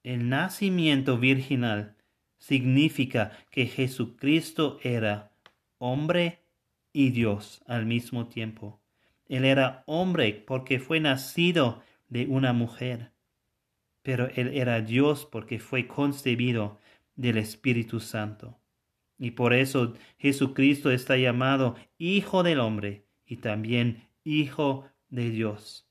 [0.04, 1.96] El nacimiento virginal
[2.40, 5.32] significa que Jesucristo era
[5.78, 6.40] hombre
[6.92, 8.82] y Dios al mismo tiempo.
[9.28, 13.12] Él era hombre porque fue nacido de una mujer,
[14.02, 16.80] pero él era Dios porque fue concebido
[17.16, 18.60] del Espíritu Santo.
[19.20, 25.91] Y por eso Jesucristo está llamado Hijo del Hombre y también Hijo de Dios.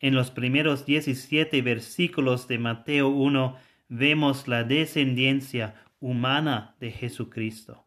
[0.00, 3.56] En los primeros 17 versículos de Mateo 1
[3.88, 7.86] vemos la descendencia humana de Jesucristo.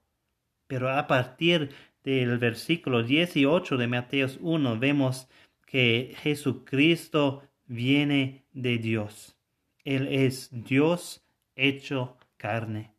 [0.68, 1.72] Pero a partir
[2.03, 5.28] del versículo 18 de Mateos 1 vemos
[5.66, 9.36] que Jesucristo viene de Dios.
[9.84, 11.24] Él es Dios
[11.55, 12.93] hecho carne.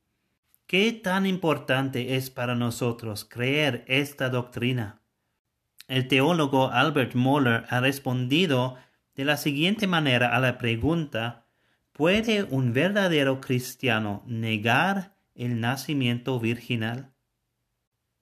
[0.66, 5.00] ¿Qué tan importante es para nosotros creer esta doctrina?
[5.88, 8.76] El teólogo Albert Moller ha respondido
[9.20, 11.44] de la siguiente manera a la pregunta
[11.92, 17.12] ¿Puede un verdadero cristiano negar el nacimiento virginal?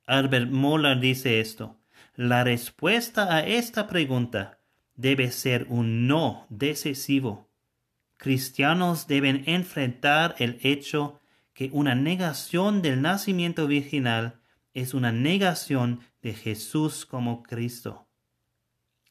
[0.07, 1.78] Albert Moller dice esto.
[2.16, 4.59] La respuesta a esta pregunta
[4.96, 7.49] debe ser un no decisivo.
[8.16, 11.20] Cristianos deben enfrentar el hecho
[11.55, 14.40] que una negación del nacimiento virginal
[14.74, 18.08] es una negación de Jesús como Cristo.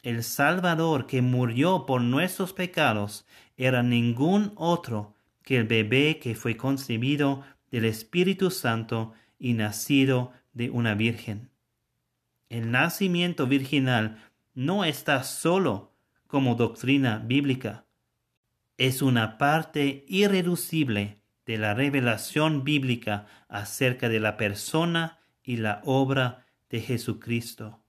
[0.07, 3.25] El Salvador que murió por nuestros pecados
[3.57, 10.69] era ningún otro que el bebé que fue concebido del Espíritu Santo y nacido de
[10.69, 11.49] una virgen.
[12.47, 15.91] El nacimiento virginal no está solo
[16.25, 17.83] como doctrina bíblica,
[18.77, 26.45] es una parte irreducible de la revelación bíblica acerca de la persona y la obra
[26.69, 27.83] de Jesucristo.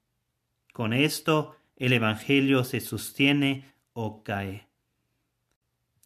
[0.73, 4.69] Con esto el Evangelio se sostiene o cae.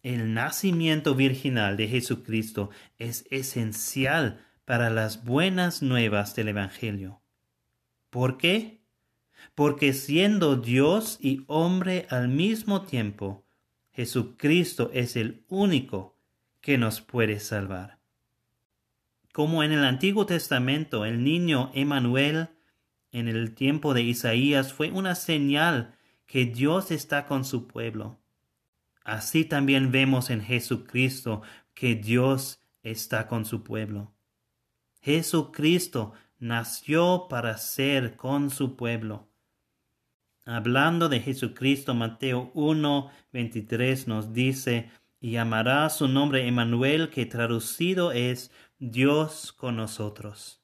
[0.03, 2.69] El nacimiento virginal de Jesucristo
[2.99, 7.21] es esencial para las buenas nuevas del Evangelio.
[8.09, 8.81] ¿Por qué?
[9.55, 13.45] Porque siendo Dios y hombre al mismo tiempo,
[13.91, 16.17] Jesucristo es el único
[16.61, 17.99] que nos puede salvar.
[19.31, 22.49] Como en el Antiguo Testamento el niño Emanuel
[23.13, 25.95] en el tiempo de Isaías fue una señal
[26.25, 28.17] que Dios está con su pueblo.
[29.05, 31.43] Así también vemos en Jesucristo
[31.73, 34.11] que Dios está con su pueblo.
[35.01, 39.27] Jesucristo nació para ser con su pueblo.
[40.45, 44.89] Hablando de Jesucristo, Mateo 1, 23 nos dice,
[45.21, 50.62] y llamará su nombre Emmanuel, que traducido es Dios con nosotros.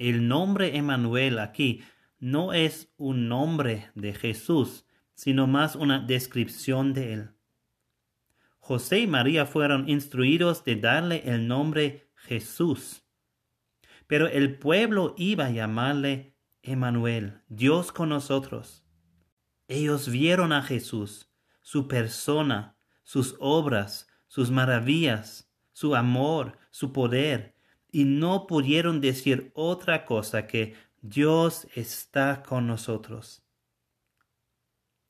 [0.00, 1.84] El nombre Emmanuel aquí
[2.18, 7.30] no es un nombre de Jesús, sino más una descripción de él.
[8.60, 13.04] José y María fueron instruidos de darle el nombre Jesús,
[14.06, 18.86] pero el pueblo iba a llamarle Emanuel, Dios con nosotros.
[19.68, 21.30] Ellos vieron a Jesús,
[21.60, 27.49] su persona, sus obras, sus maravillas, su amor, su poder,
[27.92, 33.42] y no pudieron decir otra cosa que Dios está con nosotros.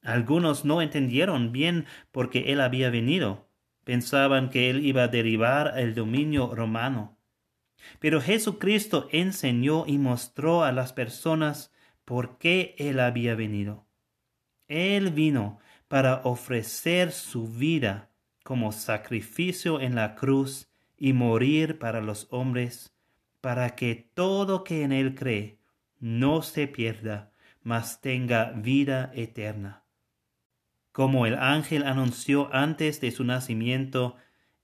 [0.02, 3.48] Algunos no entendieron bien por qué Él había venido.
[3.84, 7.18] Pensaban que Él iba a derribar el dominio romano.
[7.98, 11.72] Pero Jesucristo enseñó y mostró a las personas
[12.04, 13.86] por qué Él había venido.
[14.68, 15.58] Él vino
[15.88, 18.10] para ofrecer su vida
[18.44, 20.69] como sacrificio en la cruz
[21.00, 22.94] y morir para los hombres,
[23.40, 25.58] para que todo que en Él cree
[25.98, 27.32] no se pierda,
[27.62, 29.84] mas tenga vida eterna.
[30.92, 34.16] Como el ángel anunció antes de su nacimiento,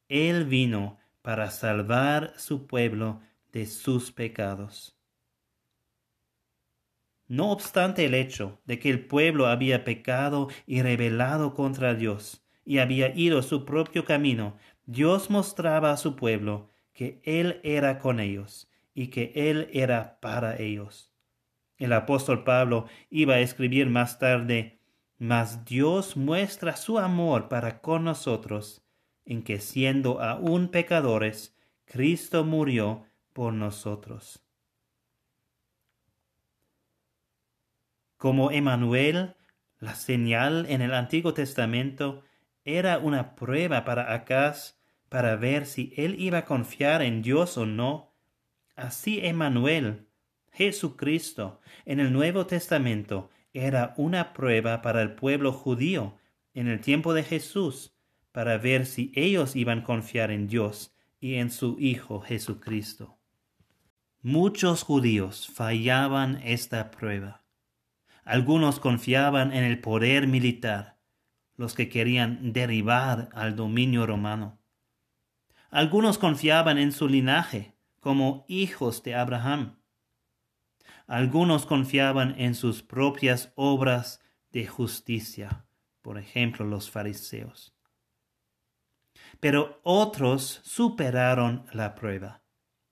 [0.08, 3.20] Él vino para salvar su pueblo
[3.52, 4.96] de sus pecados.
[7.28, 12.78] No obstante el hecho de que el pueblo había pecado y rebelado contra Dios y
[12.78, 18.70] había ido su propio camino, Dios mostraba a su pueblo que Él era con ellos
[18.94, 21.12] y que Él era para ellos.
[21.76, 24.80] El apóstol Pablo iba a escribir más tarde,
[25.18, 28.82] Mas Dios muestra su amor para con nosotros
[29.24, 34.42] en que siendo aún pecadores, Cristo murió por nosotros.
[38.16, 39.36] Como Emanuel,
[39.78, 42.22] la señal en el Antiguo Testamento
[42.64, 44.75] era una prueba para Acaz
[45.08, 48.14] para ver si él iba a confiar en Dios o no.
[48.74, 50.06] Así Emanuel,
[50.52, 56.16] Jesucristo, en el Nuevo Testamento era una prueba para el pueblo judío
[56.54, 57.94] en el tiempo de Jesús
[58.32, 63.18] para ver si ellos iban a confiar en Dios y en su Hijo Jesucristo.
[64.20, 67.44] Muchos judíos fallaban esta prueba.
[68.24, 70.98] Algunos confiaban en el poder militar,
[71.56, 74.58] los que querían derribar al dominio romano.
[75.70, 79.80] Algunos confiaban en su linaje como hijos de Abraham.
[81.06, 85.66] Algunos confiaban en sus propias obras de justicia,
[86.02, 87.76] por ejemplo los fariseos
[89.40, 92.42] pero otros superaron la prueba.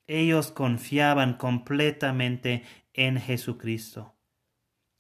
[0.07, 4.16] Ellos confiaban completamente en Jesucristo.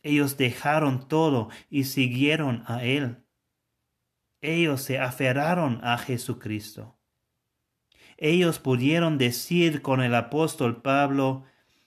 [0.02, 3.24] Ellos dejaron todo y siguieron a Él.
[4.40, 6.98] Ellos se aferraron a Jesucristo.
[8.18, 11.44] Ellos pudieron decir con el apóstol Pablo,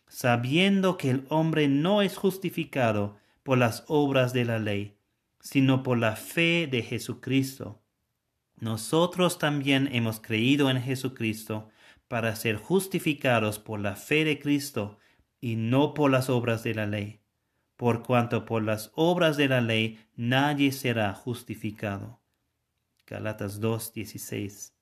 [0.08, 4.98] sabiendo que el hombre no es justificado por las obras de la ley,
[5.40, 7.82] sino por la fe de Jesucristo
[8.60, 11.70] nosotros también hemos creído en Jesucristo
[12.08, 14.98] para ser justificados por la fe de Cristo
[15.40, 17.20] y no por las obras de la ley,
[17.76, 22.20] por cuanto por las obras de la ley nadie será justificado.
[23.06, 24.77] Galatas 2:16.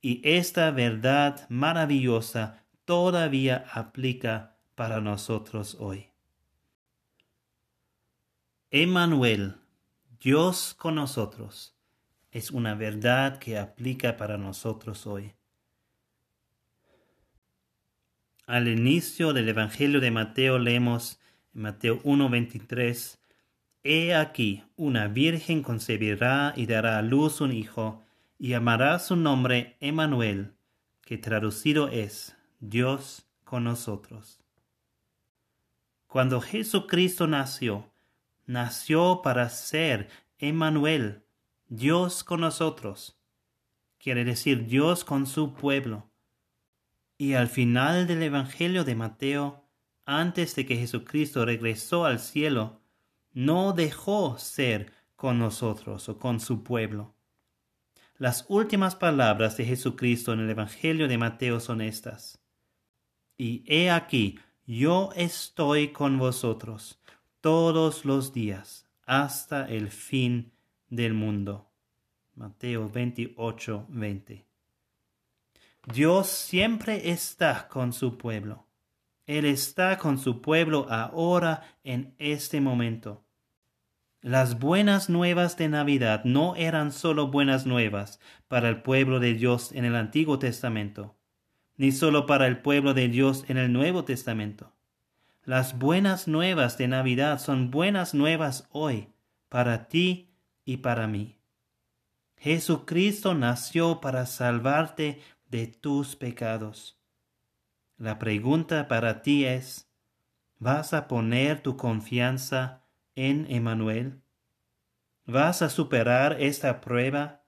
[0.00, 6.08] Y esta verdad maravillosa todavía aplica para nosotros hoy.
[8.70, 9.56] Emmanuel,
[10.20, 11.74] Dios con nosotros
[12.30, 15.34] es una verdad que aplica para nosotros hoy.
[18.46, 21.20] Al inicio del Evangelio de Mateo leemos
[21.54, 23.18] en Mateo 1:23,
[23.84, 28.01] He aquí, una virgen concebirá y dará a luz un hijo,
[28.42, 30.56] y llamará su nombre Emmanuel,
[31.02, 34.40] que traducido es Dios con nosotros.
[36.08, 37.92] Cuando Jesucristo nació,
[38.44, 41.22] nació para ser Emmanuel,
[41.68, 43.16] Dios con nosotros.
[44.00, 46.10] Quiere decir Dios con su pueblo.
[47.18, 49.68] Y al final del Evangelio de Mateo,
[50.04, 52.80] antes de que Jesucristo regresó al cielo,
[53.34, 57.14] no dejó ser con nosotros o con su pueblo.
[58.22, 62.40] Las últimas palabras de Jesucristo en el Evangelio de Mateo son estas.
[63.36, 67.00] Y he aquí, yo estoy con vosotros
[67.40, 70.52] todos los días hasta el fin
[70.88, 71.72] del mundo.
[72.36, 74.46] Mateo 28, 20.
[75.92, 78.68] Dios siempre está con su pueblo.
[79.26, 83.21] Él está con su pueblo ahora en este momento.
[84.22, 89.72] Las buenas nuevas de Navidad no eran solo buenas nuevas para el pueblo de Dios
[89.72, 91.16] en el Antiguo Testamento,
[91.76, 94.76] ni solo para el pueblo de Dios en el Nuevo Testamento.
[95.44, 99.08] Las buenas nuevas de Navidad son buenas nuevas hoy
[99.48, 100.30] para ti
[100.64, 101.40] y para mí.
[102.36, 105.20] Jesucristo nació para salvarte
[105.50, 106.96] de tus pecados.
[107.98, 109.90] La pregunta para ti es,
[110.60, 112.81] ¿vas a poner tu confianza
[113.14, 114.22] en Emmanuel?
[115.26, 117.42] ¿Vas a superar esta prueba?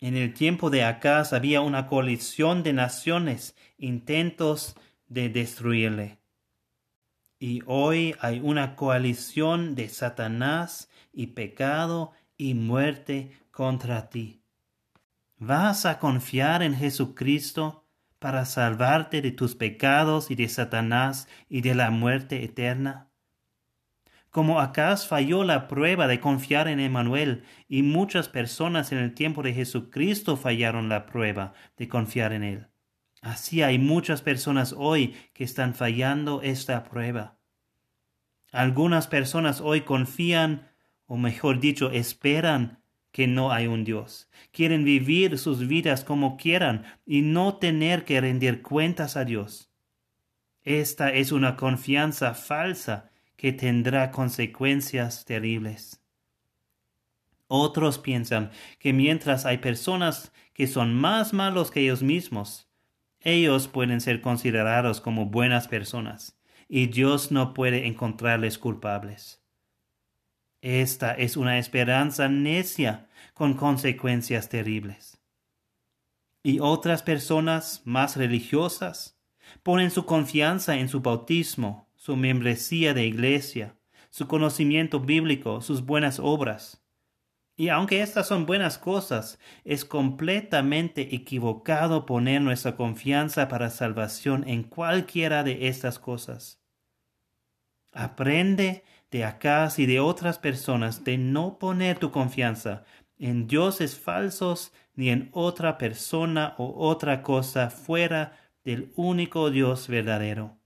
[0.00, 4.76] En el tiempo de Acaz había una coalición de naciones, intentos
[5.08, 6.18] de destruirle.
[7.38, 14.42] Y hoy hay una coalición de Satanás y pecado y muerte contra ti.
[15.38, 17.86] ¿Vas a confiar en Jesucristo
[18.18, 23.10] para salvarte de tus pecados y de Satanás y de la muerte eterna?
[24.34, 29.44] Como Acaz falló la prueba de confiar en Emmanuel y muchas personas en el tiempo
[29.44, 32.66] de Jesucristo fallaron la prueba de confiar en Él.
[33.22, 37.38] Así hay muchas personas hoy que están fallando esta prueba.
[38.50, 40.66] Algunas personas hoy confían,
[41.06, 42.82] o mejor dicho, esperan
[43.12, 44.28] que no hay un Dios.
[44.50, 49.70] Quieren vivir sus vidas como quieran y no tener que rendir cuentas a Dios.
[50.64, 56.00] Esta es una confianza falsa que tendrá consecuencias terribles.
[57.46, 62.68] Otros piensan que mientras hay personas que son más malos que ellos mismos,
[63.20, 69.42] ellos pueden ser considerados como buenas personas y Dios no puede encontrarles culpables.
[70.60, 75.20] Esta es una esperanza necia con consecuencias terribles.
[76.42, 79.18] Y otras personas más religiosas
[79.62, 83.78] ponen su confianza en su bautismo su membresía de iglesia,
[84.10, 86.84] su conocimiento bíblico, sus buenas obras.
[87.56, 94.64] Y aunque estas son buenas cosas, es completamente equivocado poner nuestra confianza para salvación en
[94.64, 96.60] cualquiera de estas cosas.
[97.90, 102.84] Aprende de acá y de otras personas de no poner tu confianza
[103.18, 110.58] en dioses falsos ni en otra persona o otra cosa fuera del único Dios verdadero.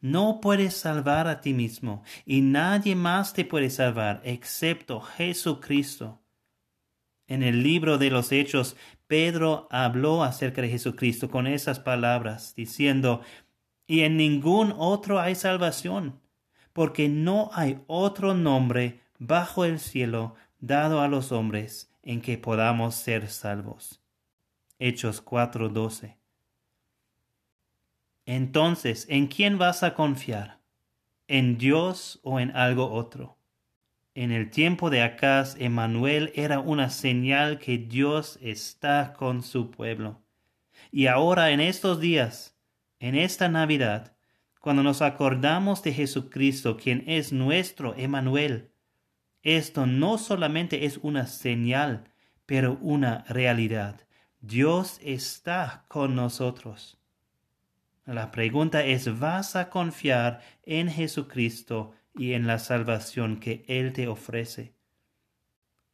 [0.00, 6.20] No puedes salvar a ti mismo y nadie más te puede salvar excepto Jesucristo.
[7.26, 8.76] En el libro de los Hechos,
[9.06, 13.22] Pedro habló acerca de Jesucristo con esas palabras, diciendo,
[13.86, 16.20] y en ningún otro hay salvación,
[16.72, 22.94] porque no hay otro nombre bajo el cielo dado a los hombres en que podamos
[22.94, 24.00] ser salvos.
[24.78, 26.25] Hechos 4:12
[28.26, 30.58] entonces, ¿en quién vas a confiar?
[31.28, 33.38] ¿En Dios o en algo otro?
[34.14, 40.22] En el tiempo de Acaz, Emmanuel era una señal que Dios está con su pueblo.
[40.90, 42.56] Y ahora en estos días,
[42.98, 44.16] en esta Navidad,
[44.60, 48.72] cuando nos acordamos de Jesucristo, quien es nuestro Emmanuel,
[49.44, 52.10] esto no solamente es una señal,
[52.46, 54.00] pero una realidad.
[54.40, 56.98] Dios está con nosotros.
[58.06, 64.06] La pregunta es, ¿vas a confiar en Jesucristo y en la salvación que Él te
[64.06, 64.76] ofrece?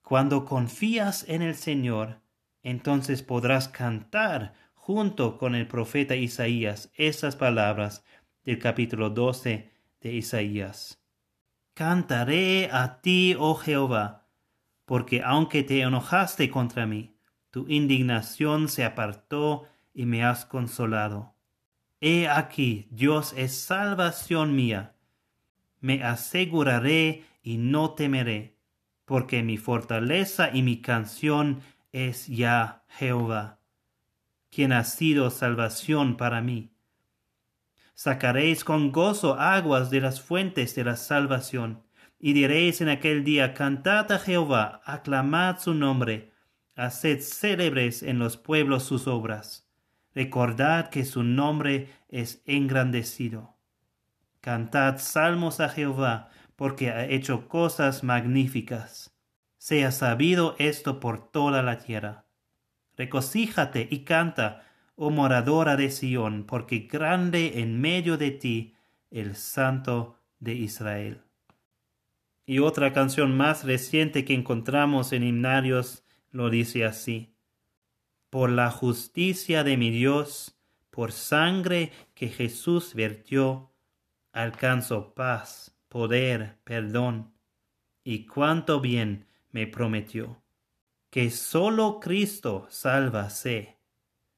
[0.02, 2.20] Cuando confías en el Señor,
[2.62, 8.04] entonces podrás cantar junto con el profeta Isaías esas palabras
[8.44, 11.02] del capítulo 12 de Isaías.
[11.72, 14.28] Cantaré a ti, oh Jehová,
[14.84, 17.16] porque aunque te enojaste contra mí,
[17.50, 21.31] tu indignación se apartó y me has consolado.
[22.04, 24.96] He aquí, Dios es salvación mía.
[25.78, 28.58] Me aseguraré y no temeré,
[29.04, 31.60] porque mi fortaleza y mi canción
[31.92, 33.60] es ya Jehová,
[34.50, 36.72] quien ha sido salvación para mí.
[37.94, 41.84] Sacaréis con gozo aguas de las fuentes de la salvación,
[42.18, 46.32] y diréis en aquel día, cantad a Jehová, aclamad su nombre,
[46.74, 49.61] haced célebres en los pueblos sus obras.
[50.14, 53.56] Recordad que su nombre es engrandecido.
[54.40, 59.16] Cantad salmos a Jehová, porque ha hecho cosas magníficas.
[59.58, 62.26] Sea sabido esto por toda la tierra.
[62.96, 64.64] Recocíjate y canta,
[64.96, 68.74] oh moradora de Sión, porque grande en medio de ti
[69.10, 71.22] el Santo de Israel.
[72.44, 77.31] Y otra canción más reciente que encontramos en himnarios lo dice así.
[78.32, 80.56] Por la justicia de mi Dios,
[80.90, 83.70] por sangre que Jesús vertió,
[84.32, 87.34] alcanzo paz, poder, perdón,
[88.02, 90.40] y cuánto bien me prometió.
[91.10, 93.76] Que sólo Cristo salva sé,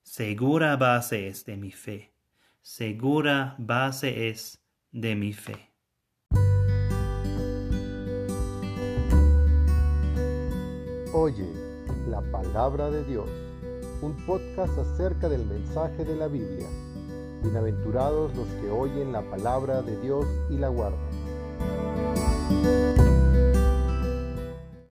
[0.02, 2.12] segura base es de mi fe,
[2.62, 5.70] segura base es de mi fe.
[11.12, 11.64] Oye
[12.08, 13.28] la palabra de Dios,
[14.04, 16.68] un podcast acerca del mensaje de la Biblia.
[17.42, 21.00] Bienaventurados los que oyen la palabra de Dios y la guardan.